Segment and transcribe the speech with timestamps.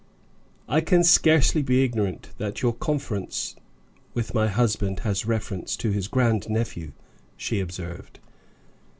[0.67, 3.55] "I can scarcely be ignorant that your conference
[4.15, 6.93] with my husband has reference to his grandnephew,"
[7.37, 8.19] she observed.